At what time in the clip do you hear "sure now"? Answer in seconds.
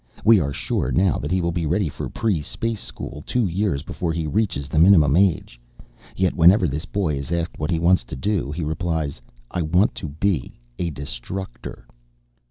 0.51-1.19